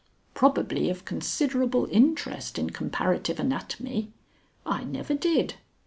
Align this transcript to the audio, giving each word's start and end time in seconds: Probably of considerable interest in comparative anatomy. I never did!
Probably 0.33 0.89
of 0.89 1.05
considerable 1.05 1.87
interest 1.91 2.57
in 2.57 2.71
comparative 2.71 3.39
anatomy. 3.39 4.11
I 4.65 4.83
never 4.83 5.13
did! 5.13 5.57